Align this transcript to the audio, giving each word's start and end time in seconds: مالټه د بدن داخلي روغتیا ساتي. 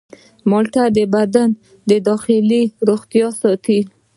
مالټه 0.49 0.83
د 0.95 0.99
بدن 1.13 1.49
داخلي 2.09 2.63
روغتیا 2.89 3.27
ساتي. 3.41 3.79